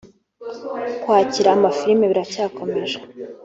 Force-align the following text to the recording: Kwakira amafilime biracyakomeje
Kwakira 1.03 1.49
amafilime 1.57 2.05
biracyakomeje 2.11 2.99